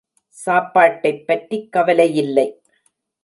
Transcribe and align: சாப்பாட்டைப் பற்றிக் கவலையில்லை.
சாப்பாட்டைப் 0.45 1.27
பற்றிக் 1.27 1.71
கவலையில்லை. 1.71 2.47